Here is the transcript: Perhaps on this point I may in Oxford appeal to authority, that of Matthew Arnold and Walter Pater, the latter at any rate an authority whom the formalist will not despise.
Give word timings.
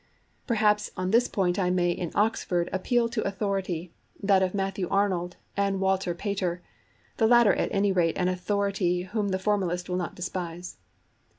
Perhaps 0.47 0.89
on 0.97 1.11
this 1.11 1.27
point 1.27 1.59
I 1.59 1.69
may 1.69 1.91
in 1.91 2.11
Oxford 2.15 2.71
appeal 2.73 3.07
to 3.09 3.21
authority, 3.21 3.93
that 4.19 4.41
of 4.41 4.55
Matthew 4.55 4.87
Arnold 4.89 5.35
and 5.55 5.79
Walter 5.79 6.15
Pater, 6.15 6.63
the 7.17 7.27
latter 7.27 7.53
at 7.53 7.69
any 7.71 7.91
rate 7.91 8.17
an 8.17 8.27
authority 8.27 9.03
whom 9.03 9.29
the 9.29 9.37
formalist 9.37 9.89
will 9.89 9.97
not 9.97 10.15
despise. 10.15 10.77